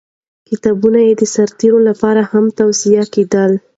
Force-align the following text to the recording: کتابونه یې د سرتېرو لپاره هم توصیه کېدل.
کتابونه 0.47 0.99
یې 1.07 1.13
د 1.19 1.23
سرتېرو 1.33 1.79
لپاره 1.89 2.21
هم 2.31 2.45
توصیه 2.59 3.03
کېدل. 3.13 3.51